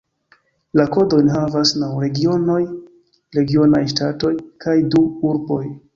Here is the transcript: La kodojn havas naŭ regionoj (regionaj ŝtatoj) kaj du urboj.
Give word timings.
La 0.79 0.85
kodojn 0.95 1.27
havas 1.33 1.73
naŭ 1.83 1.89
regionoj 2.05 2.57
(regionaj 3.41 3.83
ŝtatoj) 3.93 4.33
kaj 4.67 4.79
du 4.97 5.05
urboj. 5.35 5.65